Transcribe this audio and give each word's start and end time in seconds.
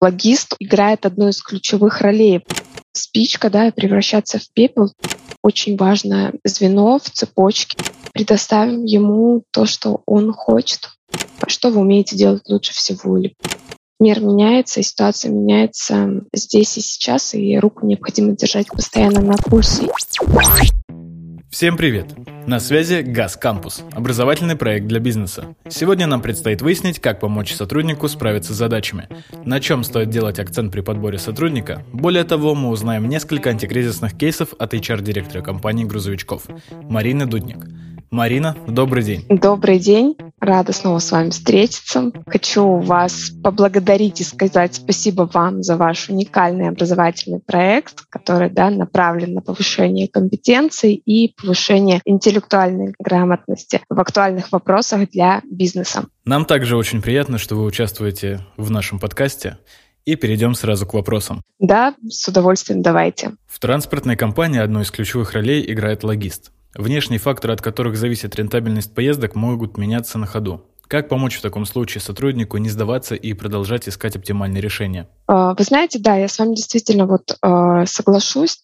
Логист 0.00 0.54
играет 0.58 1.04
одну 1.04 1.28
из 1.28 1.42
ключевых 1.42 2.00
ролей. 2.00 2.44
Спичка, 2.92 3.50
да, 3.50 3.70
превращаться 3.70 4.38
в 4.38 4.50
пепел— 4.52 4.92
очень 5.42 5.76
важное 5.76 6.34
звено 6.44 6.98
в 6.98 7.10
цепочке. 7.10 7.78
Предоставим 8.12 8.84
ему 8.84 9.42
то, 9.50 9.66
что 9.66 10.02
он 10.06 10.32
хочет. 10.32 10.90
Что 11.46 11.70
вы 11.70 11.80
умеете 11.80 12.16
делать 12.16 12.48
лучше 12.48 12.72
всего? 12.72 13.18
Мир 14.00 14.20
меняется, 14.20 14.82
ситуация 14.82 15.30
меняется 15.30 16.22
здесь 16.34 16.78
и 16.78 16.80
сейчас, 16.80 17.34
и 17.34 17.58
руку 17.58 17.86
необходимо 17.86 18.32
держать 18.32 18.68
постоянно 18.68 19.20
на 19.20 19.36
пульсе. 19.36 19.88
Всем 21.50 21.76
привет! 21.76 22.06
На 22.46 22.60
связи 22.60 23.02
ГАЗ 23.02 23.36
Кампус, 23.36 23.82
образовательный 23.90 24.54
проект 24.54 24.86
для 24.86 25.00
бизнеса. 25.00 25.56
Сегодня 25.68 26.06
нам 26.06 26.22
предстоит 26.22 26.62
выяснить, 26.62 27.00
как 27.00 27.18
помочь 27.18 27.52
сотруднику 27.54 28.06
справиться 28.06 28.54
с 28.54 28.56
задачами, 28.56 29.08
на 29.44 29.58
чем 29.58 29.82
стоит 29.82 30.10
делать 30.10 30.38
акцент 30.38 30.70
при 30.70 30.80
подборе 30.80 31.18
сотрудника. 31.18 31.82
Более 31.92 32.22
того, 32.22 32.54
мы 32.54 32.68
узнаем 32.68 33.08
несколько 33.08 33.50
антикризисных 33.50 34.16
кейсов 34.16 34.54
от 34.60 34.74
HR-директора 34.74 35.42
компании 35.42 35.84
грузовичков 35.84 36.44
Марины 36.88 37.26
Дудник. 37.26 37.66
Марина, 38.12 38.56
добрый 38.68 39.02
день. 39.02 39.26
Добрый 39.28 39.80
день. 39.80 40.16
Рада 40.40 40.72
снова 40.72 40.98
с 40.98 41.12
вами 41.12 41.30
встретиться. 41.30 42.10
Хочу 42.26 42.78
вас 42.78 43.30
поблагодарить 43.42 44.20
и 44.22 44.24
сказать 44.24 44.74
спасибо 44.74 45.28
вам 45.32 45.62
за 45.62 45.76
ваш 45.76 46.08
уникальный 46.08 46.68
образовательный 46.68 47.40
проект, 47.40 48.06
который 48.08 48.48
да, 48.48 48.70
направлен 48.70 49.34
на 49.34 49.42
повышение 49.42 50.08
компетенций 50.08 50.94
и 50.94 51.34
повышение 51.34 52.00
интеллектуальной 52.06 52.94
грамотности 52.98 53.82
в 53.90 54.00
актуальных 54.00 54.50
вопросах 54.50 55.10
для 55.10 55.42
бизнеса. 55.44 56.06
Нам 56.24 56.46
также 56.46 56.76
очень 56.76 57.02
приятно, 57.02 57.36
что 57.36 57.56
вы 57.56 57.64
участвуете 57.64 58.40
в 58.56 58.70
нашем 58.70 58.98
подкасте. 58.98 59.58
И 60.06 60.16
перейдем 60.16 60.54
сразу 60.54 60.86
к 60.86 60.94
вопросам. 60.94 61.42
Да, 61.58 61.94
с 62.08 62.26
удовольствием 62.26 62.80
давайте. 62.80 63.32
В 63.46 63.58
транспортной 63.58 64.16
компании 64.16 64.58
одной 64.58 64.84
из 64.84 64.90
ключевых 64.90 65.34
ролей 65.34 65.70
играет 65.70 66.02
логист. 66.02 66.52
Внешние 66.74 67.18
факторы, 67.18 67.52
от 67.52 67.62
которых 67.62 67.96
зависит 67.96 68.36
рентабельность 68.36 68.94
поездок, 68.94 69.34
могут 69.34 69.76
меняться 69.76 70.18
на 70.18 70.26
ходу. 70.26 70.64
Как 70.86 71.08
помочь 71.08 71.36
в 71.36 71.42
таком 71.42 71.66
случае 71.66 72.00
сотруднику 72.00 72.56
не 72.56 72.68
сдаваться 72.68 73.14
и 73.14 73.32
продолжать 73.32 73.88
искать 73.88 74.16
оптимальные 74.16 74.60
решения? 74.60 75.08
А, 75.28 75.54
вы 75.54 75.62
знаете, 75.62 75.98
да, 76.00 76.16
я 76.16 76.26
с 76.26 76.38
вами 76.38 76.54
действительно 76.54 77.06
вот 77.06 77.36
а, 77.42 77.86
соглашусь, 77.86 78.60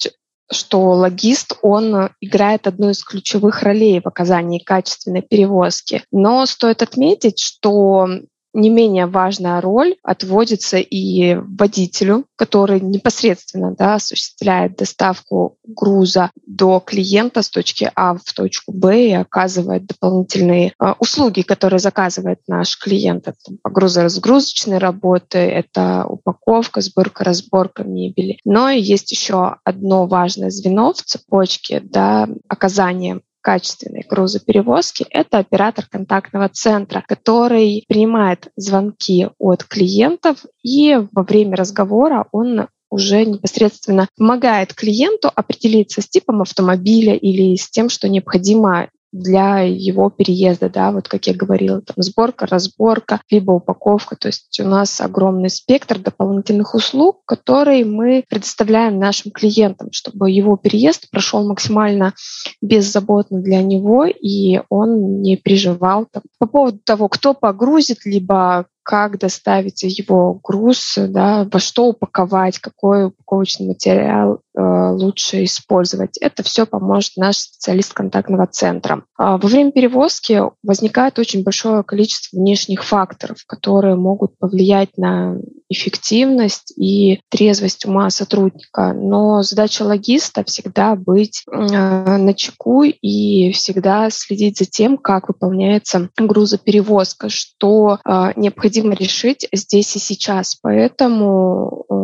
что 0.50 0.80
логист, 0.90 1.56
он 1.62 2.10
играет 2.20 2.66
одну 2.66 2.90
из 2.90 3.02
ключевых 3.04 3.62
ролей 3.62 4.00
в 4.00 4.06
оказании 4.06 4.58
качественной 4.58 5.22
перевозки. 5.22 6.02
Но 6.10 6.46
стоит 6.46 6.82
отметить, 6.82 7.40
что 7.40 8.08
не 8.56 8.70
менее 8.70 9.06
важная 9.06 9.60
роль 9.60 9.96
отводится 10.02 10.78
и 10.78 11.34
водителю, 11.34 12.24
который 12.36 12.80
непосредственно 12.80 13.74
да, 13.76 13.96
осуществляет 13.96 14.76
доставку 14.76 15.58
груза 15.64 16.30
до 16.46 16.80
клиента 16.80 17.42
с 17.42 17.50
точки 17.50 17.90
А 17.94 18.14
в 18.14 18.32
точку 18.34 18.72
Б 18.72 19.08
и 19.08 19.12
оказывает 19.12 19.86
дополнительные 19.86 20.72
э, 20.80 20.94
услуги, 20.98 21.42
которые 21.42 21.78
заказывает 21.78 22.40
наш 22.48 22.78
клиент. 22.78 23.28
Это 23.28 23.38
погрузо-разгрузочные 23.62 24.78
работы, 24.78 25.38
это 25.38 26.06
упаковка, 26.06 26.80
сборка, 26.80 27.24
разборка 27.24 27.84
мебели. 27.84 28.38
Но 28.44 28.70
есть 28.70 29.12
еще 29.12 29.56
одно 29.64 30.06
важное 30.06 30.50
звено 30.50 30.94
в 30.94 31.02
цепочке 31.02 31.80
да, 31.80 32.26
оказания 32.48 33.20
качественной 33.46 34.04
грузоперевозки— 34.10 35.06
это 35.10 35.38
оператор 35.38 35.86
контактного 35.88 36.48
центра, 36.48 37.04
который 37.06 37.84
принимает 37.86 38.48
звонки 38.56 39.28
от 39.38 39.62
клиентов 39.62 40.44
и 40.64 40.98
во 41.12 41.22
время 41.22 41.56
разговора 41.56 42.26
он 42.32 42.66
уже 42.90 43.24
непосредственно 43.24 44.08
помогает 44.16 44.74
клиенту 44.74 45.30
определиться 45.32 46.02
с 46.02 46.08
типом 46.08 46.42
автомобиля 46.42 47.14
или 47.14 47.54
с 47.54 47.70
тем, 47.70 47.88
что 47.88 48.08
необходимо 48.08 48.88
для 49.12 49.60
его 49.60 50.10
переезда, 50.10 50.68
да, 50.68 50.92
вот 50.92 51.08
как 51.08 51.26
я 51.26 51.34
говорила, 51.34 51.80
там 51.80 51.96
сборка, 51.98 52.46
разборка, 52.46 53.20
либо 53.30 53.52
упаковка. 53.52 54.16
То 54.16 54.28
есть 54.28 54.58
у 54.60 54.64
нас 54.64 55.00
огромный 55.00 55.50
спектр 55.50 55.98
дополнительных 55.98 56.74
услуг, 56.74 57.22
которые 57.24 57.84
мы 57.84 58.24
предоставляем 58.28 58.98
нашим 58.98 59.32
клиентам, 59.32 59.92
чтобы 59.92 60.30
его 60.30 60.56
переезд 60.56 61.10
прошел 61.10 61.46
максимально 61.46 62.14
беззаботно 62.60 63.40
для 63.40 63.62
него, 63.62 64.06
и 64.06 64.60
он 64.68 65.22
не 65.22 65.36
переживал 65.36 66.06
там, 66.10 66.22
по 66.38 66.46
поводу 66.46 66.78
того, 66.84 67.08
кто 67.08 67.34
погрузит, 67.34 68.04
либо 68.04 68.66
как 68.86 69.18
доставить 69.18 69.82
его 69.82 70.38
груз, 70.44 70.94
да, 70.96 71.44
во 71.50 71.58
что 71.58 71.88
упаковать, 71.88 72.60
какой 72.60 73.06
упаковочный 73.06 73.66
материал 73.66 74.42
э, 74.56 74.60
лучше 74.92 75.42
использовать. 75.42 76.16
Это 76.18 76.44
все 76.44 76.66
поможет 76.66 77.16
наш 77.16 77.38
специалист 77.38 77.92
контактного 77.92 78.46
центра. 78.46 79.02
А 79.18 79.38
во 79.38 79.48
время 79.48 79.72
перевозки 79.72 80.40
возникает 80.62 81.18
очень 81.18 81.42
большое 81.42 81.82
количество 81.82 82.38
внешних 82.38 82.84
факторов, 82.84 83.38
которые 83.48 83.96
могут 83.96 84.38
повлиять 84.38 84.96
на 84.96 85.34
эффективность 85.68 86.72
и 86.76 87.20
трезвость 87.28 87.86
ума 87.86 88.10
сотрудника. 88.10 88.92
Но 88.92 89.42
задача 89.42 89.82
логиста 89.82 90.44
всегда 90.44 90.94
быть 90.94 91.44
э, 91.50 91.56
на 91.58 92.34
чеку 92.34 92.84
и 92.84 93.52
всегда 93.52 94.10
следить 94.10 94.58
за 94.58 94.64
тем, 94.64 94.96
как 94.96 95.28
выполняется 95.28 96.10
грузоперевозка, 96.16 97.28
что 97.28 97.98
э, 98.04 98.32
необходимо 98.36 98.94
решить 98.94 99.48
здесь 99.52 99.96
и 99.96 99.98
сейчас. 99.98 100.56
Поэтому 100.56 101.84
э, 101.88 101.96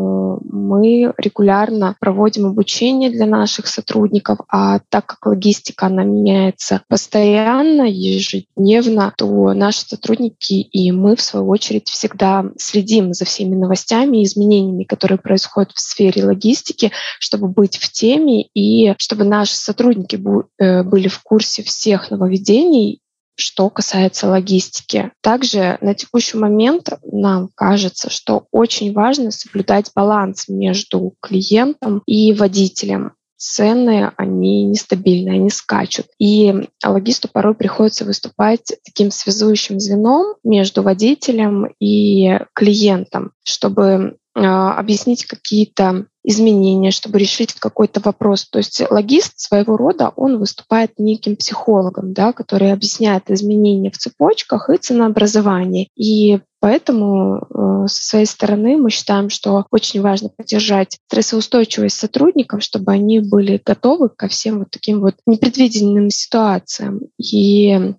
мы 0.52 1.12
регулярно 1.16 1.96
проводим 2.00 2.46
обучение 2.46 3.10
для 3.10 3.26
наших 3.26 3.66
сотрудников, 3.66 4.38
а 4.48 4.80
так 4.88 5.06
как 5.06 5.26
логистика, 5.26 5.86
она 5.86 6.04
меняется 6.04 6.82
постоянно, 6.88 7.82
ежедневно, 7.82 9.12
то 9.16 9.52
наши 9.54 9.80
сотрудники 9.80 10.54
и 10.54 10.92
мы, 10.92 11.16
в 11.16 11.20
свою 11.20 11.48
очередь, 11.48 11.88
всегда 11.88 12.46
следим 12.56 13.12
за 13.12 13.24
всеми 13.24 13.51
новостями 13.54 14.18
и 14.18 14.24
изменениями, 14.24 14.84
которые 14.84 15.18
происходят 15.18 15.72
в 15.72 15.80
сфере 15.80 16.24
логистики, 16.24 16.92
чтобы 17.18 17.48
быть 17.48 17.76
в 17.76 17.90
теме 17.90 18.42
и 18.54 18.94
чтобы 18.98 19.24
наши 19.24 19.54
сотрудники 19.54 20.20
э, 20.58 20.82
были 20.82 21.08
в 21.08 21.22
курсе 21.22 21.62
всех 21.62 22.10
нововведений 22.10 23.00
что 23.34 23.70
касается 23.70 24.28
логистики. 24.28 25.10
Также 25.22 25.78
на 25.80 25.94
текущий 25.94 26.36
момент 26.36 26.90
нам 27.02 27.48
кажется, 27.54 28.10
что 28.10 28.46
очень 28.50 28.92
важно 28.92 29.30
соблюдать 29.30 29.90
баланс 29.94 30.48
между 30.48 31.14
клиентом 31.20 32.02
и 32.06 32.32
водителем 32.32 33.12
цены, 33.42 34.12
они 34.16 34.64
нестабильные, 34.64 35.34
они 35.34 35.50
скачут. 35.50 36.06
И 36.18 36.68
логисту 36.84 37.28
порой 37.28 37.54
приходится 37.54 38.04
выступать 38.04 38.72
таким 38.84 39.10
связующим 39.10 39.80
звеном 39.80 40.36
между 40.44 40.82
водителем 40.82 41.74
и 41.80 42.38
клиентом, 42.54 43.32
чтобы 43.42 44.16
а, 44.34 44.78
объяснить 44.78 45.26
какие-то 45.26 46.06
изменения, 46.24 46.90
чтобы 46.90 47.18
решить 47.18 47.54
какой-то 47.54 48.00
вопрос. 48.00 48.46
То 48.48 48.58
есть 48.58 48.82
логист 48.90 49.38
своего 49.38 49.76
рода, 49.76 50.12
он 50.16 50.38
выступает 50.38 50.98
неким 50.98 51.36
психологом, 51.36 52.12
да, 52.12 52.32
который 52.32 52.72
объясняет 52.72 53.30
изменения 53.30 53.90
в 53.90 53.98
цепочках 53.98 54.70
и 54.70 54.76
ценообразование. 54.76 55.88
И 55.96 56.40
Поэтому 56.62 57.38
э, 57.38 57.88
со 57.88 58.04
своей 58.04 58.24
стороны 58.24 58.76
мы 58.76 58.90
считаем, 58.90 59.30
что 59.30 59.66
очень 59.72 60.00
важно 60.00 60.28
поддержать 60.28 60.96
стрессоустойчивость 61.08 61.98
сотрудников, 61.98 62.62
чтобы 62.62 62.92
они 62.92 63.18
были 63.18 63.60
готовы 63.62 64.10
ко 64.10 64.28
всем 64.28 64.60
вот 64.60 64.68
таким 64.70 65.00
вот 65.00 65.16
непредвиденным 65.26 66.08
ситуациям 66.10 67.00
и 67.18 67.72
э, 67.72 67.92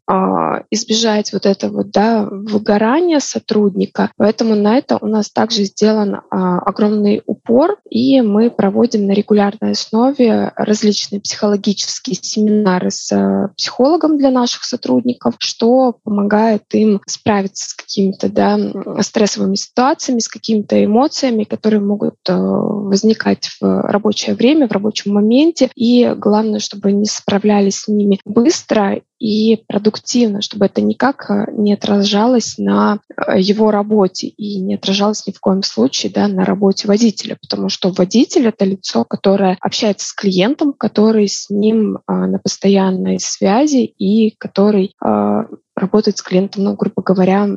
избежать 0.71 1.33
вот 1.33 1.45
этого 1.45 1.73
вот, 1.73 1.91
да, 1.91 2.25
выгорания 2.31 3.19
сотрудника. 3.19 4.09
Поэтому 4.15 4.55
на 4.55 4.77
это 4.77 4.97
у 5.01 5.07
нас 5.07 5.29
также 5.29 5.65
сделан 5.65 6.15
э, 6.15 6.19
огромный 6.31 7.21
упор, 7.43 7.77
и 7.89 8.21
мы 8.21 8.49
проводим 8.49 9.05
на 9.07 9.11
регулярной 9.11 9.71
основе 9.71 10.51
различные 10.55 11.21
психологические 11.21 12.15
семинары 12.15 12.89
с 12.89 13.11
э, 13.11 13.49
психологом 13.57 14.17
для 14.17 14.31
наших 14.31 14.63
сотрудников, 14.63 15.35
что 15.39 15.95
помогает 16.03 16.63
им 16.73 17.01
справиться 17.05 17.69
с 17.69 17.73
какими-то 17.73 18.29
да, 18.29 18.57
стрессовыми 19.01 19.55
ситуациями, 19.55 20.19
с 20.19 20.27
какими-то 20.27 20.83
эмоциями, 20.83 21.43
которые 21.43 21.81
могут 21.81 22.15
э, 22.27 22.33
возникать 22.33 23.49
в 23.59 23.81
рабочее 23.81 24.35
время, 24.35 24.67
в 24.67 24.71
рабочем 24.71 25.13
моменте. 25.13 25.69
И 25.75 26.13
главное, 26.17 26.59
чтобы 26.59 26.89
они 26.89 27.05
справлялись 27.05 27.81
с 27.81 27.87
ними 27.87 28.19
быстро 28.25 29.01
и 29.23 29.63
продуктивно, 29.69 30.41
чтобы 30.41 30.65
это 30.65 30.81
никак 30.81 31.29
э, 31.29 31.45
не 31.53 31.73
отражалось 31.73 32.57
на 32.57 32.99
э, 33.15 33.39
его 33.39 33.71
работе 33.71 34.27
и 34.27 34.59
не 34.59 34.75
отражалось 34.75 35.25
ни 35.25 35.31
в 35.31 35.39
коем 35.39 35.63
случае 35.63 36.11
да, 36.11 36.27
на 36.27 36.43
работе 36.43 36.89
водителя, 36.89 37.37
потому 37.41 37.69
что 37.69 37.91
водитель— 37.91 38.47
это 38.49 38.65
лицо, 38.65 39.05
которое 39.05 39.57
общается 39.61 40.07
с 40.07 40.13
клиентом, 40.13 40.73
который 40.73 41.29
с 41.29 41.49
ним 41.49 41.99
на 42.05 42.37
постоянной 42.37 43.17
связи 43.21 43.85
и 43.85 44.35
который 44.37 44.93
работает 44.99 46.17
с 46.17 46.21
клиентом, 46.21 46.65
ну, 46.65 46.75
грубо 46.75 47.01
говоря, 47.01 47.47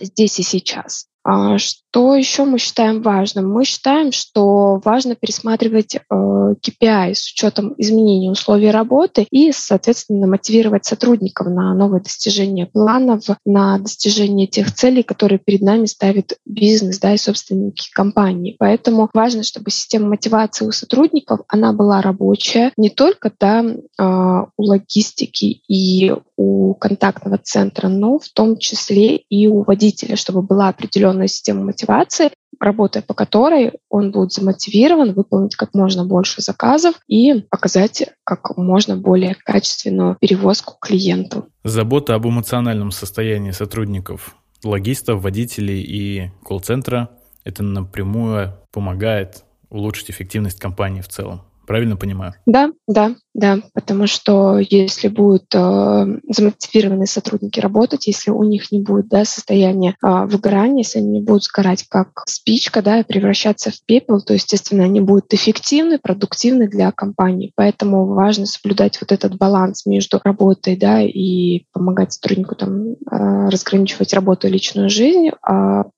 здесь 0.00 0.38
и 0.38 0.42
сейчас. 0.42 1.07
А 1.24 1.58
что 1.58 2.14
еще 2.14 2.44
мы 2.44 2.58
считаем 2.58 3.02
важным? 3.02 3.50
Мы 3.52 3.64
считаем, 3.64 4.12
что 4.12 4.80
важно 4.84 5.14
пересматривать 5.14 5.96
э, 5.96 6.00
KPI 6.10 7.14
с 7.14 7.32
учетом 7.32 7.74
изменений 7.76 8.30
условий 8.30 8.70
работы 8.70 9.26
и, 9.30 9.52
соответственно, 9.52 10.26
мотивировать 10.26 10.84
сотрудников 10.84 11.48
на 11.48 11.74
новые 11.74 12.02
достижения 12.02 12.66
планов, 12.66 13.24
на 13.44 13.78
достижение 13.78 14.46
тех 14.46 14.72
целей, 14.74 15.02
которые 15.02 15.38
перед 15.38 15.60
нами 15.60 15.86
ставит 15.86 16.38
бизнес 16.46 16.98
да, 16.98 17.14
и 17.14 17.18
собственники 17.18 17.90
компании. 17.92 18.56
Поэтому 18.58 19.10
важно, 19.12 19.42
чтобы 19.42 19.70
система 19.70 20.08
мотивации 20.08 20.66
у 20.66 20.72
сотрудников 20.72 21.40
она 21.48 21.72
была 21.72 22.00
рабочая 22.00 22.72
не 22.76 22.90
только 22.90 23.32
да, 23.38 23.62
э, 23.62 24.46
у 24.56 24.62
логистики 24.62 25.62
и 25.68 26.14
у 26.38 26.74
контактного 26.74 27.36
центра, 27.36 27.88
но 27.88 28.18
в 28.18 28.28
том 28.28 28.58
числе 28.58 29.16
и 29.16 29.48
у 29.48 29.64
водителя, 29.64 30.16
чтобы 30.16 30.40
была 30.40 30.68
определенная 30.68 31.26
система 31.26 31.64
мотивации, 31.64 32.30
работая 32.60 33.02
по 33.02 33.12
которой 33.12 33.72
он 33.90 34.12
будет 34.12 34.32
замотивирован 34.32 35.14
выполнить 35.14 35.56
как 35.56 35.74
можно 35.74 36.04
больше 36.04 36.40
заказов 36.40 36.94
и 37.08 37.42
показать 37.50 38.08
как 38.24 38.56
можно 38.56 38.96
более 38.96 39.34
качественную 39.34 40.16
перевозку 40.20 40.76
клиенту. 40.80 41.48
Забота 41.64 42.14
об 42.14 42.26
эмоциональном 42.26 42.92
состоянии 42.92 43.50
сотрудников, 43.50 44.36
логистов, 44.62 45.20
водителей 45.20 45.82
и 45.82 46.30
колл-центра– 46.44 47.10
это 47.44 47.64
напрямую 47.64 48.54
помогает 48.72 49.44
улучшить 49.70 50.10
эффективность 50.10 50.60
компании 50.60 51.00
в 51.00 51.08
целом. 51.08 51.42
Правильно 51.68 51.98
понимаю? 51.98 52.32
Да, 52.46 52.70
да, 52.86 53.14
да, 53.34 53.58
потому 53.74 54.06
что 54.06 54.58
если 54.58 55.08
будут 55.08 55.54
э, 55.54 56.06
замотивированные 56.26 57.06
сотрудники 57.06 57.60
работать, 57.60 58.06
если 58.06 58.30
у 58.30 58.42
них 58.42 58.72
не 58.72 58.80
будет 58.80 59.08
да, 59.08 59.26
состояния 59.26 59.94
э, 60.02 60.24
выгорания, 60.24 60.78
если 60.78 61.00
они 61.00 61.10
не 61.10 61.20
будут 61.20 61.44
сгорать 61.44 61.84
как 61.86 62.22
спичка, 62.26 62.80
да, 62.80 63.00
и 63.00 63.04
превращаться 63.04 63.70
в 63.70 63.84
пепел, 63.84 64.22
то, 64.22 64.32
естественно, 64.32 64.84
они 64.84 65.02
будут 65.02 65.34
эффективны, 65.34 65.98
продуктивны 65.98 66.68
для 66.68 66.90
компании. 66.90 67.52
Поэтому 67.54 68.06
важно 68.06 68.46
соблюдать 68.46 68.98
вот 69.02 69.12
этот 69.12 69.36
баланс 69.36 69.84
между 69.84 70.22
работой, 70.24 70.74
да, 70.74 71.02
и 71.02 71.64
помогать 71.74 72.14
сотруднику 72.14 72.54
там 72.54 72.92
э, 72.92 73.50
разграничивать 73.50 74.14
работу 74.14 74.46
и 74.46 74.50
личную 74.50 74.88
жизнь, 74.88 75.28
э, 75.28 75.32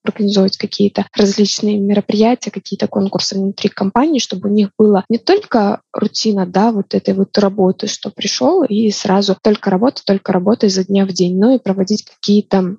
организовывать 0.03 0.57
какие-то 0.57 1.07
различные 1.17 1.79
мероприятия, 1.79 2.51
какие-то 2.51 2.89
конкурсы 2.89 3.37
внутри 3.37 3.69
компании, 3.69 4.19
чтобы 4.19 4.49
у 4.49 4.53
них 4.53 4.71
было 4.77 5.05
не 5.09 5.19
только 5.19 5.60
рутина, 5.93 6.47
да, 6.47 6.73
вот 6.73 6.95
этой 6.95 7.15
вот 7.15 7.37
работы, 7.39 7.87
что 7.87 8.11
пришел 8.11 8.63
и 8.63 8.91
сразу 8.91 9.37
только 9.41 9.71
работа, 9.71 10.03
только 10.05 10.33
работа 10.33 10.67
изо 10.67 10.85
дня 10.85 11.07
в 11.07 11.13
день, 11.13 11.39
но 11.39 11.55
и 11.55 11.59
проводить 11.59 12.05
какие-то 12.05 12.77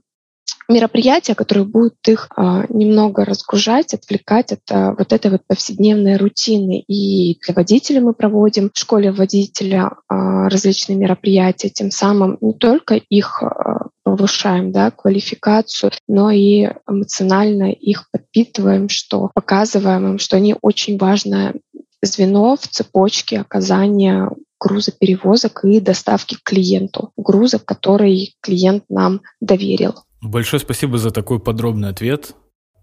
мероприятия, 0.72 1.36
которые 1.36 1.66
будут 1.66 1.96
их 2.08 2.28
а, 2.36 2.66
немного 2.70 3.26
разгружать, 3.26 3.94
отвлекать 3.94 4.54
от 4.54 4.62
а, 4.70 4.96
вот 4.98 5.14
этой 5.14 5.32
вот 5.32 5.42
повседневной 5.48 6.18
рутины. 6.18 6.84
И 6.88 7.38
для 7.46 7.54
водителей 7.54 8.00
мы 8.00 8.14
проводим 8.14 8.72
в 8.74 8.78
школе 8.78 9.12
водителя 9.12 9.92
а, 10.08 10.50
различные 10.50 10.98
мероприятия, 10.98 11.70
тем 11.70 11.92
самым 11.92 12.38
не 12.42 12.54
только 12.54 12.96
их 12.96 13.44
а, 13.44 13.88
повышаем 14.04 14.72
да, 14.72 14.92
квалификацию, 14.92 15.92
но 16.08 16.32
и 16.32 16.70
эмоционально 16.88 17.72
их 17.72 18.08
подпитываем, 18.12 18.90
что 18.90 19.30
показываем 19.34 20.14
им, 20.14 20.20
что 20.20 20.38
они 20.38 20.56
очень 20.62 20.98
важная 20.98 21.56
звено 22.02 22.56
в 22.56 22.68
цепочке 22.68 23.40
оказания 23.40 24.30
грузоперевозок 24.60 25.66
и 25.66 25.80
доставки 25.80 26.36
к 26.36 26.44
клиенту, 26.44 27.12
груза, 27.18 27.60
который 27.60 28.36
клиент 28.42 28.84
нам 28.90 29.22
доверил. 29.40 29.96
Большое 30.22 30.60
спасибо 30.60 30.98
за 30.98 31.12
такой 31.12 31.40
подробный 31.40 31.90
ответ. 31.90 32.36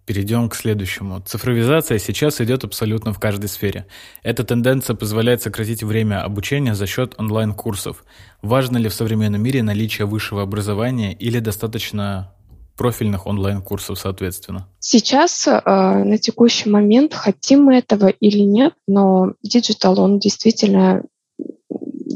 Перейдем 0.05 0.49
к 0.49 0.55
следующему. 0.55 1.21
Цифровизация 1.21 1.99
сейчас 1.99 2.41
идет 2.41 2.65
абсолютно 2.65 3.13
в 3.13 3.21
каждой 3.21 3.49
сфере. 3.49 3.87
Эта 4.23 4.43
тенденция 4.43 4.97
позволяет 4.97 5.43
сократить 5.43 5.83
время 5.83 6.25
обучения 6.25 6.75
за 6.75 6.87
счет 6.87 7.15
онлайн-курсов. 7.19 8.05
Важно 8.41 8.79
ли 8.79 8.89
в 8.89 8.95
современном 8.95 9.43
мире 9.43 9.63
наличие 9.63 10.07
высшего 10.07 10.43
образования 10.43 11.13
или 11.13 11.41
достаточно 11.41 12.33
профильных 12.79 13.27
онлайн-курсов, 13.27 13.99
соответственно? 13.99 14.67
Сейчас, 14.79 15.47
э, 15.47 15.61
на 15.65 16.17
текущий 16.17 16.71
момент, 16.71 17.13
хотим 17.13 17.65
мы 17.65 17.77
этого 17.77 18.07
или 18.07 18.39
нет, 18.41 18.73
но 18.87 19.35
digital, 19.43 20.01
он 20.01 20.19
действительно 20.19 21.03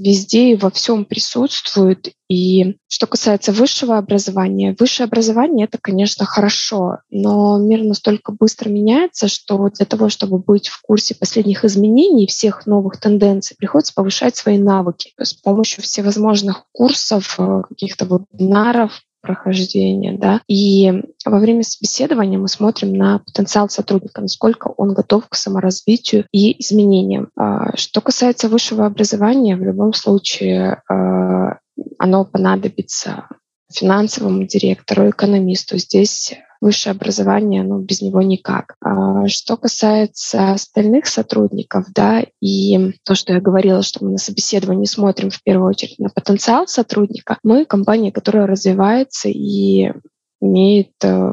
везде 0.02 0.52
и 0.52 0.56
во 0.56 0.70
всем 0.70 1.04
присутствует. 1.04 2.12
И 2.28 2.76
что 2.88 3.06
касается 3.06 3.52
высшего 3.52 3.98
образования, 3.98 4.74
высшее 4.78 5.06
образование— 5.06 5.66
это, 5.70 5.78
конечно, 5.80 6.24
хорошо, 6.24 6.98
но 7.10 7.58
мир 7.58 7.84
настолько 7.84 8.32
быстро 8.32 8.68
меняется, 8.68 9.28
что 9.28 9.68
для 9.68 9.86
того, 9.86 10.08
чтобы 10.08 10.38
быть 10.38 10.68
в 10.68 10.80
курсе 10.82 11.14
последних 11.14 11.64
изменений, 11.64 12.26
всех 12.26 12.66
новых 12.66 12.98
тенденций, 12.98 13.56
приходится 13.56 13.94
повышать 13.94 14.36
свои 14.36 14.58
навыки 14.58 15.12
с 15.20 15.34
помощью 15.34 15.82
всевозможных 15.82 16.64
курсов, 16.72 17.36
э, 17.38 17.62
каких-то 17.68 18.06
вебинаров, 18.06 19.02
прохождения, 19.22 20.12
да. 20.18 20.42
И 20.48 20.92
во 21.24 21.38
время 21.38 21.62
собеседования 21.62 22.38
мы 22.38 22.48
смотрим 22.48 22.94
на 22.94 23.20
потенциал 23.20 23.70
сотрудника, 23.70 24.20
насколько 24.20 24.68
он 24.76 24.92
готов 24.92 25.28
к 25.28 25.34
саморазвитию 25.34 26.26
и 26.32 26.60
изменениям. 26.60 27.30
А, 27.36 27.76
что 27.76 28.00
касается 28.00 28.48
высшего 28.48 28.84
образования, 28.84 29.56
в 29.56 29.62
любом 29.62 29.94
случае 29.94 30.82
а, 30.88 31.58
оно 31.98 32.24
понадобится 32.24 33.28
финансовому 33.72 34.44
директору, 34.44 35.08
экономисту. 35.08 35.78
Здесь 35.78 36.34
высшее 36.62 36.92
образование, 36.92 37.64
ну, 37.64 37.80
без 37.80 38.00
него 38.00 38.22
никак. 38.22 38.76
А 38.80 39.26
что 39.26 39.56
касается 39.56 40.52
остальных 40.52 41.06
сотрудников, 41.06 41.86
да, 41.92 42.24
и 42.40 42.92
то, 43.04 43.16
что 43.16 43.32
я 43.32 43.40
говорила, 43.40 43.82
что 43.82 44.04
мы 44.04 44.12
на 44.12 44.18
собеседовании 44.18 44.86
смотрим 44.86 45.30
в 45.30 45.42
первую 45.42 45.68
очередь 45.68 45.98
на 45.98 46.08
потенциал 46.08 46.68
сотрудника, 46.68 47.38
мы 47.42 47.64
компания, 47.64 48.12
которая 48.12 48.46
развивается 48.46 49.28
и 49.28 49.92
имеет 50.40 50.92
э, 51.02 51.32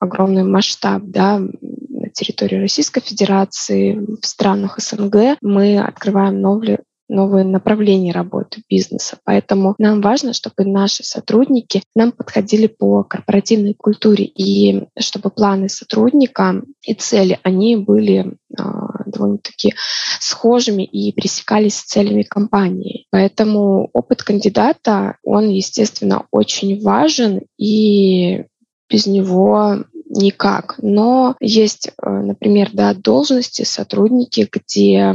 огромный 0.00 0.44
масштаб, 0.44 1.02
да, 1.04 1.38
на 1.38 2.08
территории 2.08 2.56
Российской 2.56 3.02
Федерации, 3.02 4.00
в 4.20 4.26
странах 4.26 4.78
СНГ 4.78 5.36
мы 5.42 5.78
открываем 5.78 6.40
новые, 6.40 6.80
новые 7.08 7.44
направления 7.44 8.12
работы 8.12 8.62
бизнеса. 8.68 9.18
Поэтому 9.24 9.74
нам 9.78 10.00
важно, 10.00 10.32
чтобы 10.32 10.64
наши 10.64 11.04
сотрудники 11.04 11.82
нам 11.94 12.12
подходили 12.12 12.66
по 12.66 13.02
корпоративной 13.04 13.74
культуре 13.74 14.24
и 14.24 14.84
чтобы 14.98 15.30
планы 15.30 15.68
сотрудника 15.68 16.62
и 16.82 16.94
цели, 16.94 17.38
они 17.42 17.76
были 17.76 18.32
э, 18.58 18.62
довольно-таки 19.06 19.74
схожими 20.20 20.84
и 20.84 21.12
пересекались 21.12 21.76
с 21.76 21.84
целями 21.84 22.22
компании. 22.22 23.06
Поэтому 23.10 23.90
опыт 23.92 24.22
кандидата, 24.22 25.16
он, 25.22 25.48
естественно, 25.48 26.26
очень 26.30 26.80
важен 26.82 27.42
и 27.58 28.44
без 28.88 29.06
него 29.06 29.84
никак. 30.12 30.76
Но 30.78 31.36
есть, 31.40 31.88
э, 31.88 32.10
например, 32.10 32.70
да, 32.72 32.94
должности, 32.94 33.62
сотрудники, 33.62 34.48
где 34.50 35.14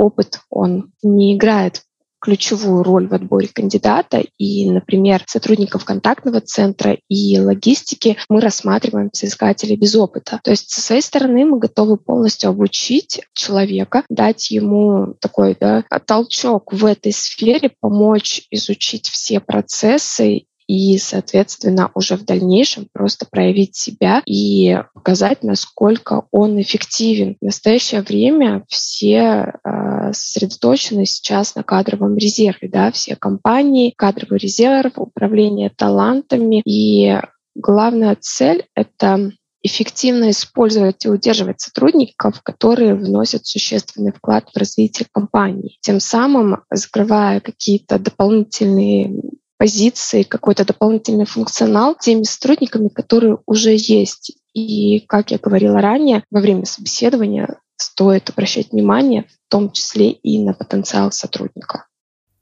опыт, 0.00 0.40
он 0.50 0.92
не 1.02 1.36
играет 1.36 1.82
ключевую 2.20 2.82
роль 2.82 3.08
в 3.08 3.14
отборе 3.14 3.48
кандидата. 3.48 4.22
И, 4.38 4.70
например, 4.70 5.24
сотрудников 5.26 5.84
контактного 5.84 6.40
центра 6.40 6.98
и 7.08 7.38
логистики 7.38 8.18
мы 8.28 8.40
рассматриваем 8.40 9.10
соискателей 9.12 9.76
без 9.76 9.96
опыта. 9.96 10.40
То 10.44 10.50
есть 10.50 10.70
со 10.70 10.80
своей 10.80 11.02
стороны 11.02 11.44
мы 11.44 11.58
готовы 11.58 11.96
полностью 11.96 12.50
обучить 12.50 13.22
человека, 13.32 14.04
дать 14.08 14.50
ему 14.50 15.14
такой 15.20 15.56
да, 15.58 15.84
толчок 16.04 16.72
в 16.72 16.84
этой 16.84 17.12
сфере, 17.12 17.72
помочь 17.80 18.42
изучить 18.50 19.08
все 19.08 19.40
процессы 19.40 20.44
и, 20.70 20.98
соответственно, 20.98 21.90
уже 21.94 22.16
в 22.16 22.24
дальнейшем 22.24 22.86
просто 22.92 23.26
проявить 23.28 23.74
себя 23.74 24.22
и 24.24 24.78
показать, 24.94 25.42
насколько 25.42 26.26
он 26.30 26.60
эффективен. 26.60 27.36
В 27.40 27.46
настоящее 27.46 28.02
время 28.02 28.64
все 28.68 29.52
э, 29.64 30.12
сосредоточены 30.12 31.06
сейчас 31.06 31.56
на 31.56 31.64
кадровом 31.64 32.16
резерве, 32.16 32.68
да, 32.68 32.92
все 32.92 33.16
компании, 33.16 33.92
кадровый 33.96 34.38
резерв, 34.38 34.92
управление 34.94 35.70
талантами. 35.70 36.62
И 36.64 37.18
главная 37.56 38.16
цель— 38.20 38.64
это 38.76 39.32
эффективно 39.62 40.30
использовать 40.30 41.04
и 41.04 41.08
удерживать 41.08 41.60
сотрудников, 41.60 42.42
которые 42.42 42.94
вносят 42.94 43.44
существенный 43.44 44.12
вклад 44.12 44.48
в 44.54 44.56
развитие 44.56 45.08
компании, 45.12 45.78
тем 45.80 45.98
самым 45.98 46.62
закрывая 46.70 47.40
какие-то 47.40 47.98
дополнительные 47.98 49.12
позиции, 49.60 50.22
какой-то 50.22 50.64
дополнительный 50.64 51.26
функционал 51.26 51.94
теми 51.94 52.22
сотрудниками, 52.22 52.88
которые 52.88 53.36
уже 53.44 53.72
есть. 53.76 54.32
И, 54.54 55.00
как 55.00 55.32
я 55.32 55.38
говорила 55.38 55.82
ранее, 55.82 56.24
во 56.30 56.40
время 56.40 56.64
собеседования 56.64 57.60
стоит 57.76 58.30
обращать 58.30 58.72
внимание 58.72 59.24
в 59.24 59.50
том 59.50 59.70
числе 59.70 60.12
и 60.12 60.42
на 60.42 60.54
потенциал 60.54 61.12
сотрудника. 61.12 61.84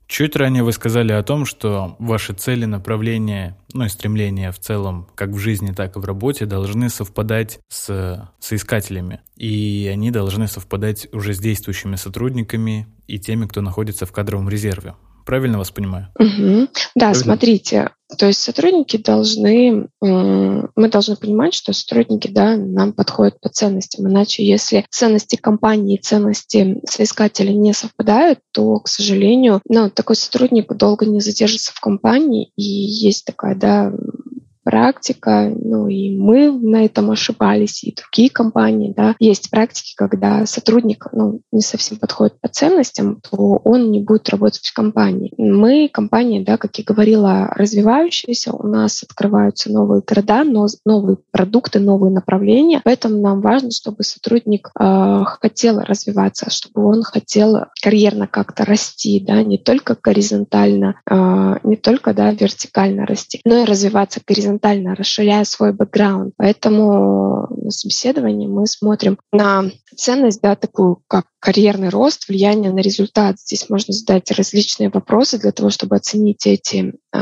Чуть 0.06 0.37
ранее 0.37 0.62
вы 0.62 0.72
сказали 0.72 1.10
о 1.10 1.25
том, 1.25 1.44
что 1.44 1.96
ваши 1.98 2.34
цели, 2.34 2.66
направления, 2.66 3.58
ну 3.75 3.84
и 3.84 3.88
стремления 3.88 4.52
в 4.52 4.60
целом, 4.60 5.08
как 5.16 5.30
в 5.30 5.38
жизни, 5.38 5.72
так 5.72 5.96
и 5.96 5.98
в 5.98 6.04
работе, 6.04 6.46
должны 6.46 6.88
совпадать 6.88 7.58
с 7.68 8.30
соискателями. 8.38 9.22
И 9.37 9.90
они 9.92 10.12
должны 10.12 10.46
совпадать 10.46 11.12
уже 11.12 11.34
с 11.34 11.40
действующими 11.40 11.96
сотрудниками 11.96 12.87
и 13.08 13.18
теми, 13.18 13.46
кто 13.46 13.60
находится 13.60 14.06
в 14.06 14.12
кадровом 14.12 14.48
резерве. 14.48 14.94
Правильно 15.28 15.58
вас 15.58 15.70
понимаю? 15.70 16.08
Угу. 16.18 16.68
Да, 16.94 17.11
Правильно? 17.11 17.14
смотрите, 17.14 17.90
то 18.16 18.25
есть 18.25 18.40
сотрудники 18.40 18.97
должны, 18.97 19.88
мы 20.00 20.88
должны 20.90 21.16
понимать, 21.16 21.52
что 21.52 21.75
сотрудники 21.75 22.28
да, 22.28 22.56
нам 22.56 22.94
подходят 22.94 23.38
по 23.38 23.50
ценностям. 23.50 24.08
Иначе, 24.08 24.42
если 24.42 24.87
ценности 24.88 25.37
компании 25.37 25.97
и 25.97 26.00
ценности 26.00 26.80
соискателя 26.88 27.52
не 27.52 27.75
совпадают, 27.75 28.38
то, 28.52 28.80
к 28.80 28.88
сожалению, 28.88 29.61
ну, 29.68 29.90
такой 29.90 30.16
сотрудник 30.16 30.73
долго 30.75 31.04
не 31.04 31.20
задержится 31.20 31.73
в 31.75 31.80
компании. 31.80 32.50
И 32.56 32.62
есть 32.62 33.26
такая 33.26 33.54
да, 33.54 33.92
практика, 34.68 35.50
ну 35.50 35.88
и 35.88 36.14
мы 36.14 36.52
на 36.52 36.84
этом 36.84 37.10
ошибались, 37.10 37.82
и 37.84 37.94
другие 37.94 38.28
компании, 38.28 38.92
да. 38.94 39.16
Есть 39.18 39.50
практики, 39.50 39.94
когда 39.96 40.44
сотрудник 40.44 41.06
ну, 41.10 41.40
не 41.50 41.62
совсем 41.62 41.96
подходит 41.96 42.38
по 42.42 42.48
ценностям, 42.48 43.22
то 43.22 43.62
он 43.64 43.90
не 43.90 44.00
будет 44.00 44.28
работать 44.28 44.66
в 44.66 44.75
компании. 44.75 45.32
Мы 45.38 45.88
компания, 45.90 46.44
да, 46.44 46.58
как 46.58 46.76
я 46.76 46.84
говорила, 46.84 47.50
развивающаяся, 47.56 48.52
у 48.52 48.66
нас 48.66 49.02
открываются 49.02 49.72
новые 49.72 50.02
города, 50.06 50.44
но 50.44 50.66
новые 50.84 51.16
продукты, 51.30 51.78
новые 51.78 52.12
направления, 52.12 52.82
поэтому 52.84 53.22
нам 53.22 53.40
важно, 53.40 53.70
чтобы 53.70 54.02
сотрудник 54.02 54.68
э, 54.78 55.20
хотел 55.40 55.80
развиваться, 55.80 56.50
чтобы 56.50 56.84
он 56.84 57.04
хотел 57.04 57.64
карьерно 57.82 58.26
как-то 58.26 58.66
расти, 58.66 59.25
да, 59.26 59.42
не 59.42 59.56
только 59.56 59.96
горизонтально, 60.02 61.00
э, 61.10 61.54
не 61.64 61.76
только, 61.76 62.12
да, 62.12 62.32
вертикально 62.32 63.06
расти, 63.06 63.40
но 63.46 63.62
и 63.62 63.64
развиваться 63.64 64.20
горизонтально 64.26 64.58
горизонтально, 64.59 64.95
расширяя 64.95 65.45
свой 65.45 65.73
бэкграунд. 65.73 66.35
Поэтому 66.37 67.47
на 67.50 67.71
собеседовании 67.71 68.47
мы 68.47 68.67
смотрим 68.67 69.19
на 69.33 69.71
ценность, 69.97 70.41
да, 70.43 70.57
такую 70.57 71.03
как 71.09 71.27
карьерный 71.41 71.88
рост, 71.88 72.29
влияние 72.29 72.73
на 72.73 72.81
результат. 72.81 73.38
Здесь 73.38 73.69
можно 73.69 73.93
задать 73.95 74.31
различные 74.31 74.91
вопросы 74.91 75.38
для 75.38 75.53
того, 75.53 75.71
чтобы 75.71 75.97
оценить 75.97 76.47
эти 76.47 76.95
э, 77.15 77.19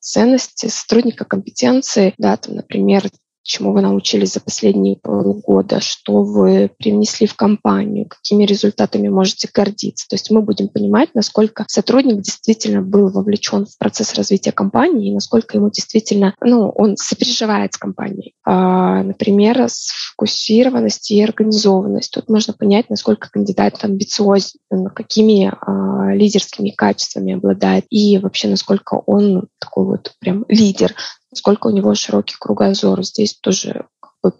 ценности 0.00 0.66
сотрудника, 0.66 1.24
компетенции, 1.24 2.14
да, 2.18 2.36
там, 2.36 2.56
например, 2.56 3.04
чему 3.48 3.72
вы 3.72 3.80
научились 3.80 4.34
за 4.34 4.40
последние 4.40 4.96
полгода, 4.96 5.80
что 5.80 6.22
вы 6.22 6.70
привнесли 6.78 7.26
в 7.26 7.34
компанию, 7.34 8.06
какими 8.06 8.44
результатами 8.44 9.08
можете 9.08 9.48
гордиться. 9.52 10.06
То 10.08 10.14
есть 10.14 10.30
мы 10.30 10.42
будем 10.42 10.68
понимать, 10.68 11.14
насколько 11.14 11.64
сотрудник 11.66 12.20
действительно 12.20 12.82
был 12.82 13.08
вовлечен 13.08 13.64
в 13.64 13.78
процесс 13.78 14.14
развития 14.14 14.52
компании 14.52 15.10
и 15.10 15.14
насколько 15.14 15.56
ему 15.56 15.70
действительно, 15.70 16.34
ну, 16.42 16.68
он 16.68 16.96
сопереживает 16.98 17.72
с 17.72 17.78
компанией. 17.78 18.34
А, 18.44 19.02
например, 19.02 19.64
сфокусированность 19.68 21.10
и 21.10 21.22
организованность. 21.22 22.12
Тут 22.12 22.28
можно 22.28 22.52
понять, 22.52 22.90
насколько 22.90 23.30
кандидат 23.30 23.82
амбициозен, 23.82 24.58
какими 24.94 25.50
а, 25.60 26.14
лидерскими 26.14 26.70
качествами 26.70 27.34
обладает 27.34 27.86
и 27.88 28.18
вообще 28.18 28.48
насколько 28.48 29.02
он 29.06 29.48
такой 29.58 29.86
вот 29.86 30.12
прям 30.20 30.44
лидер 30.48 30.94
сколько 31.34 31.68
у 31.68 31.70
него 31.70 31.94
широкий 31.94 32.36
кругозор. 32.38 33.02
Здесь 33.04 33.34
тоже 33.34 33.86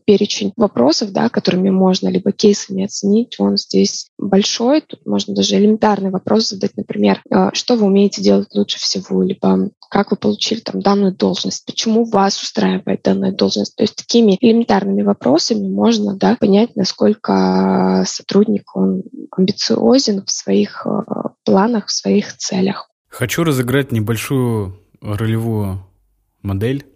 перечень 0.04 0.52
вопросов, 0.56 1.12
да, 1.12 1.28
которыми 1.28 1.70
можно 1.70 2.08
либо 2.08 2.32
кейсами 2.32 2.84
оценить, 2.84 3.36
он 3.38 3.56
здесь 3.56 4.08
большой. 4.18 4.80
Тут 4.80 5.06
можно 5.06 5.34
даже 5.34 5.56
элементарный 5.56 6.10
вопрос 6.10 6.48
задать, 6.48 6.76
например, 6.76 7.22
«А 7.30 7.54
что 7.54 7.76
вы 7.76 7.86
умеете 7.86 8.22
делать 8.22 8.48
лучше 8.54 8.78
всего, 8.78 9.22
либо 9.22 9.70
как 9.90 10.10
вы 10.10 10.16
получили 10.16 10.60
там 10.60 10.80
данную 10.80 11.14
должность, 11.14 11.64
почему 11.64 12.04
вас 12.04 12.40
устраивает 12.42 13.00
данная 13.02 13.32
должность. 13.32 13.74
То 13.74 13.84
есть 13.84 13.96
такими 13.96 14.36
элементарными 14.40 15.02
вопросами 15.02 15.66
можно 15.66 16.14
да, 16.14 16.36
понять, 16.38 16.76
насколько 16.76 18.04
сотрудник 18.06 18.76
он 18.76 19.02
амбициозен 19.30 20.24
в 20.26 20.30
своих 20.30 20.86
э, 20.86 21.00
планах, 21.44 21.86
в 21.86 21.92
своих 21.92 22.36
целях. 22.36 22.90
Хочу 23.08 23.44
разыграть 23.44 23.90
небольшую 23.90 24.78
ролевую 25.00 25.82
модель, 26.42 26.86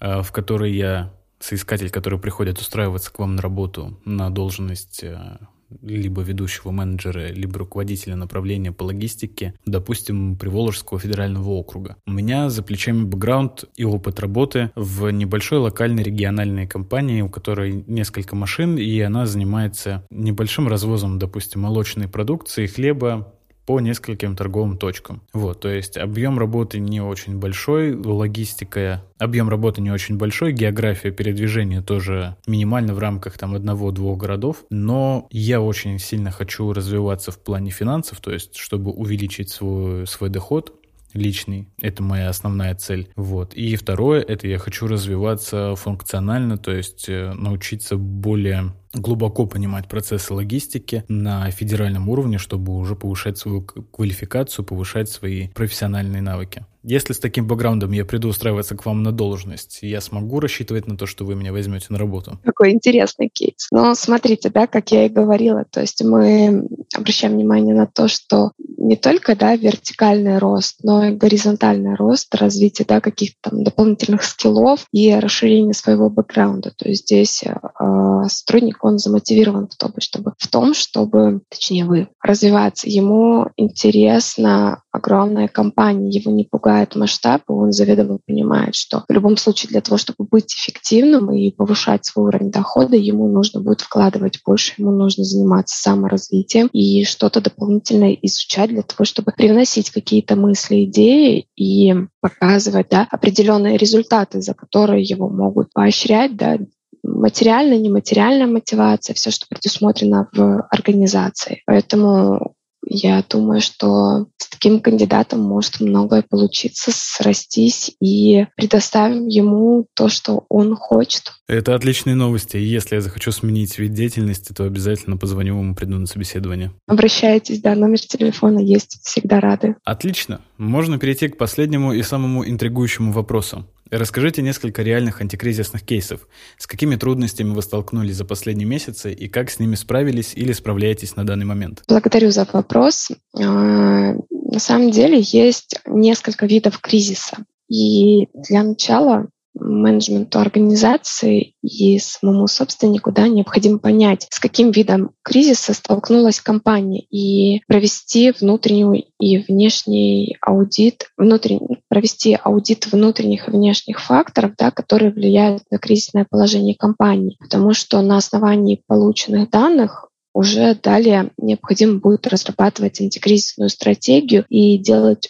э, 0.00 0.22
в 0.22 0.32
которой 0.32 0.72
я 0.72 1.12
соискатель, 1.38 1.90
который 1.90 2.18
приходит 2.18 2.58
устраиваться 2.58 3.12
к 3.12 3.18
вам 3.18 3.36
на 3.36 3.42
работу 3.42 4.00
на 4.04 4.30
должность 4.30 5.02
э, 5.02 5.38
либо 5.82 6.22
ведущего 6.22 6.70
менеджера, 6.70 7.32
либо 7.32 7.58
руководителя 7.58 8.16
направления 8.16 8.72
по 8.72 8.84
логистике, 8.84 9.54
допустим, 9.66 10.36
Приволжского 10.36 10.98
федерального 11.00 11.50
округа. 11.50 11.96
У 12.06 12.12
меня 12.12 12.50
за 12.50 12.62
плечами 12.62 13.04
бэкграунд 13.04 13.64
и 13.76 13.84
опыт 13.84 14.20
работы 14.20 14.70
в 14.76 15.10
небольшой 15.10 15.58
локальной 15.58 16.02
региональной 16.02 16.66
компании, 16.66 17.22
у 17.22 17.28
которой 17.28 17.84
несколько 17.86 18.36
машин, 18.36 18.78
и 18.78 19.00
она 19.00 19.26
занимается 19.26 20.06
небольшим 20.10 20.68
развозом, 20.68 21.18
допустим, 21.18 21.62
молочной 21.62 22.08
продукции, 22.08 22.66
хлеба, 22.66 23.32
по 23.66 23.80
нескольким 23.80 24.36
торговым 24.36 24.78
точкам. 24.78 25.22
Вот, 25.32 25.60
то 25.60 25.68
есть 25.68 25.96
объем 25.96 26.38
работы 26.38 26.78
не 26.78 27.00
очень 27.00 27.38
большой, 27.38 27.94
логистика, 27.94 29.02
объем 29.18 29.48
работы 29.48 29.82
не 29.82 29.90
очень 29.90 30.16
большой, 30.16 30.52
география 30.52 31.10
передвижения 31.10 31.82
тоже 31.82 32.36
минимально 32.46 32.94
в 32.94 32.98
рамках 32.98 33.36
там 33.36 33.54
одного-двух 33.54 34.16
городов, 34.16 34.64
но 34.70 35.26
я 35.30 35.60
очень 35.60 35.98
сильно 35.98 36.30
хочу 36.30 36.72
развиваться 36.72 37.32
в 37.32 37.38
плане 37.38 37.70
финансов, 37.70 38.20
то 38.20 38.32
есть 38.32 38.56
чтобы 38.56 38.92
увеличить 38.92 39.50
свой, 39.50 40.06
свой 40.06 40.30
доход, 40.30 40.72
личный. 41.16 41.68
Это 41.80 42.02
моя 42.02 42.28
основная 42.28 42.74
цель. 42.74 43.08
Вот. 43.16 43.54
И 43.54 43.74
второе, 43.76 44.20
это 44.20 44.46
я 44.46 44.58
хочу 44.58 44.86
развиваться 44.86 45.74
функционально, 45.76 46.58
то 46.58 46.72
есть 46.72 47.08
э, 47.08 47.32
научиться 47.32 47.96
более 47.96 48.74
глубоко 48.96 49.46
понимать 49.46 49.88
процессы 49.88 50.32
логистики 50.32 51.04
на 51.08 51.50
федеральном 51.50 52.08
уровне, 52.08 52.38
чтобы 52.38 52.76
уже 52.76 52.96
повышать 52.96 53.38
свою 53.38 53.62
квалификацию, 53.62 54.64
повышать 54.64 55.08
свои 55.08 55.48
профессиональные 55.48 56.22
навыки. 56.22 56.64
Если 56.88 57.14
с 57.14 57.18
таким 57.18 57.48
бэкграундом 57.48 57.90
я 57.90 58.04
приду 58.04 58.28
устраиваться 58.28 58.76
к 58.76 58.86
вам 58.86 59.02
на 59.02 59.10
должность, 59.10 59.80
я 59.82 60.00
смогу 60.00 60.38
рассчитывать 60.38 60.86
на 60.86 60.96
то, 60.96 61.06
что 61.06 61.24
вы 61.24 61.34
меня 61.34 61.52
возьмете 61.52 61.86
на 61.88 61.98
работу? 61.98 62.38
Какой 62.44 62.70
интересный 62.70 63.28
кейс. 63.28 63.66
Но 63.72 63.96
смотрите, 63.96 64.50
да, 64.50 64.68
как 64.68 64.92
я 64.92 65.06
и 65.06 65.08
говорила, 65.08 65.64
то 65.68 65.80
есть 65.80 66.04
мы 66.04 66.68
обращаем 66.94 67.34
внимание 67.34 67.74
на 67.74 67.88
то, 67.88 68.06
что 68.06 68.52
не 68.78 68.94
только 68.94 69.34
да, 69.34 69.56
вертикальный 69.56 70.38
рост, 70.38 70.76
но 70.84 71.06
и 71.06 71.10
горизонтальный 71.10 71.96
рост, 71.96 72.32
развитие 72.32 72.86
да, 72.86 73.00
каких-то 73.00 73.50
там 73.50 73.64
дополнительных 73.64 74.22
скиллов 74.22 74.86
и 74.92 75.12
расширение 75.12 75.74
своего 75.74 76.08
бэкграунда. 76.08 76.72
То 76.76 76.88
есть 76.88 77.02
здесь 77.02 77.42
э, 77.42 78.22
сотрудник, 78.28 78.84
он 78.86 78.98
замотивирован 78.98 79.68
в 79.68 79.76
том, 79.76 79.92
чтобы, 79.98 80.34
в 80.38 80.48
том, 80.48 80.74
чтобы, 80.74 81.40
точнее 81.48 81.84
вы, 81.84 82.08
развиваться. 82.22 82.88
Ему 82.88 83.48
интересна 83.56 84.82
огромная 84.90 85.48
компания, 85.48 86.08
его 86.08 86.30
не 86.32 86.44
пугает 86.44 86.96
масштаб, 86.96 87.42
и 87.48 87.52
он 87.52 87.72
заведомо 87.72 88.18
понимает, 88.26 88.74
что 88.74 89.04
в 89.06 89.12
любом 89.12 89.36
случае 89.36 89.68
для 89.70 89.80
того, 89.80 89.98
чтобы 89.98 90.26
быть 90.30 90.54
эффективным 90.54 91.30
и 91.32 91.50
повышать 91.50 92.06
свой 92.06 92.28
уровень 92.28 92.50
дохода, 92.50 92.96
ему 92.96 93.28
нужно 93.28 93.60
будет 93.60 93.82
вкладывать 93.82 94.40
больше, 94.44 94.74
ему 94.78 94.90
нужно 94.90 95.24
заниматься 95.24 95.76
саморазвитием 95.80 96.68
и 96.72 97.04
что-то 97.04 97.40
дополнительное 97.40 98.16
изучать 98.22 98.70
для 98.70 98.82
того, 98.82 99.04
чтобы 99.04 99.32
привносить 99.36 99.90
какие-то 99.90 100.36
мысли, 100.36 100.84
идеи 100.84 101.46
и 101.56 101.94
показывать 102.20 102.88
да, 102.90 103.06
определенные 103.10 103.76
результаты, 103.76 104.40
за 104.40 104.54
которые 104.54 105.02
его 105.02 105.28
могут 105.28 105.72
поощрять, 105.72 106.36
да, 106.36 106.58
материальная, 107.06 107.78
нематериальная 107.78 108.46
мотивация, 108.46 109.14
все, 109.14 109.30
что 109.30 109.46
предусмотрено 109.48 110.28
в 110.32 110.66
организации. 110.70 111.62
Поэтому 111.66 112.54
я 112.88 113.24
думаю, 113.28 113.60
что 113.60 114.26
с 114.36 114.48
таким 114.48 114.80
кандидатом 114.80 115.40
может 115.40 115.80
многое 115.80 116.22
получиться, 116.22 116.92
срастись 116.94 117.90
и 118.00 118.46
предоставим 118.56 119.26
ему 119.26 119.86
то, 119.94 120.08
что 120.08 120.44
он 120.48 120.76
хочет. 120.76 121.32
Это 121.48 121.74
отличные 121.74 122.14
новости. 122.14 122.56
Если 122.56 122.94
я 122.94 123.00
захочу 123.00 123.32
сменить 123.32 123.78
вид 123.78 123.92
деятельности, 123.92 124.52
то 124.52 124.64
обязательно 124.64 125.16
позвоню 125.16 125.56
вам 125.56 125.72
и 125.72 125.74
приду 125.74 125.98
на 125.98 126.06
собеседование. 126.06 126.72
Обращайтесь, 126.86 127.60
да, 127.60 127.74
номер 127.74 127.98
телефона 127.98 128.60
есть, 128.60 129.00
всегда 129.02 129.40
рады. 129.40 129.74
Отлично. 129.84 130.40
Можно 130.56 130.98
перейти 130.98 131.26
к 131.28 131.38
последнему 131.38 131.92
и 131.92 132.02
самому 132.02 132.48
интригующему 132.48 133.10
вопросу. 133.10 133.66
Расскажите 133.90 134.42
несколько 134.42 134.82
реальных 134.82 135.20
антикризисных 135.20 135.82
кейсов. 135.82 136.28
С 136.58 136.66
какими 136.66 136.96
трудностями 136.96 137.50
вы 137.50 137.62
столкнулись 137.62 138.16
за 138.16 138.24
последние 138.24 138.66
месяцы 138.66 139.12
и 139.12 139.28
как 139.28 139.50
с 139.50 139.58
ними 139.58 139.74
справились 139.74 140.32
или 140.34 140.52
справляетесь 140.52 141.16
на 141.16 141.24
данный 141.24 141.46
момент? 141.46 141.82
Благодарю 141.88 142.30
за 142.30 142.46
вопрос. 142.52 143.10
А, 143.38 143.40
на 143.42 144.58
самом 144.58 144.90
деле 144.90 145.20
есть 145.20 145.78
несколько 145.86 146.46
видов 146.46 146.80
кризиса. 146.80 147.38
И 147.68 148.28
для 148.32 148.62
начала 148.62 149.28
менеджменту 149.58 150.38
организации 150.38 151.54
и 151.62 151.98
самому 151.98 152.46
собственнику 152.46 153.12
да, 153.12 153.28
необходимо 153.28 153.78
понять, 153.78 154.26
с 154.30 154.38
каким 154.38 154.70
видом 154.70 155.10
кризиса 155.22 155.74
столкнулась 155.74 156.40
компания 156.40 157.00
и 157.10 157.62
провести 157.66 158.32
внутренний 158.38 159.12
и 159.18 159.38
внешний 159.38 160.36
аудит, 160.40 161.10
внутренний, 161.16 161.80
провести 161.88 162.38
аудит 162.40 162.86
внутренних 162.90 163.48
и 163.48 163.50
внешних 163.50 164.00
факторов, 164.00 164.52
да, 164.58 164.70
которые 164.70 165.12
влияют 165.12 165.62
на 165.70 165.78
кризисное 165.78 166.26
положение 166.28 166.74
компании. 166.74 167.36
Потому 167.40 167.72
что 167.72 168.00
на 168.02 168.16
основании 168.16 168.82
полученных 168.86 169.50
данных 169.50 170.08
уже 170.34 170.74
далее 170.74 171.30
необходимо 171.38 171.98
будет 171.98 172.26
разрабатывать 172.26 173.00
антикризисную 173.00 173.70
стратегию 173.70 174.44
и 174.50 174.76
делать 174.76 175.28